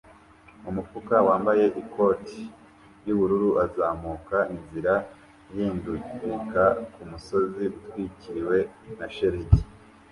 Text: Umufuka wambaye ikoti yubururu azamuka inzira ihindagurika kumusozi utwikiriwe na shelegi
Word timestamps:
Umufuka 0.69 1.15
wambaye 1.27 1.65
ikoti 1.81 2.41
yubururu 3.05 3.49
azamuka 3.65 4.37
inzira 4.55 4.93
ihindagurika 5.51 6.63
kumusozi 6.93 7.63
utwikiriwe 7.79 8.57
na 8.97 9.07
shelegi 9.15 9.59